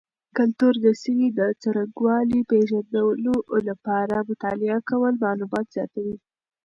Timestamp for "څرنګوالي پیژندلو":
1.61-3.33